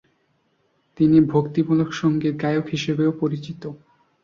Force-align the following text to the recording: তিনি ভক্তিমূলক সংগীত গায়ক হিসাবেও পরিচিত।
তিনি 0.97 1.17
ভক্তিমূলক 1.33 1.89
সংগীত 1.93 2.33
গায়ক 2.41 2.65
হিসাবেও 2.67 3.11
পরিচিত। 3.21 3.61